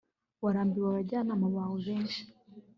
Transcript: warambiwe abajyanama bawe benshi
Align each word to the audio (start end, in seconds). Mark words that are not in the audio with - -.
warambiwe 0.43 0.87
abajyanama 0.89 1.47
bawe 1.55 1.77
benshi 1.87 2.21